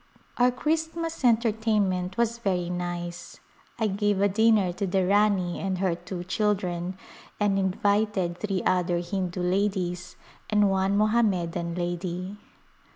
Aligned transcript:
Our 0.37 0.49
Christmas 0.49 1.23
entertainment 1.23 2.17
was 2.17 2.39
very 2.39 2.71
nice. 2.71 3.39
I 3.77 3.85
gave 3.85 4.19
a 4.19 4.27
dinner 4.27 4.73
to 4.73 4.87
the 4.87 5.05
Rani 5.05 5.59
and 5.59 5.77
her 5.77 5.93
two 5.93 6.23
children 6.23 6.97
and 7.39 7.59
invited 7.59 8.39
three 8.39 8.63
other 8.65 8.97
Hindu 8.97 9.43
ladies 9.43 10.15
and 10.49 10.71
one 10.71 10.97
Mohammedan 10.97 11.75
lady. 11.75 12.35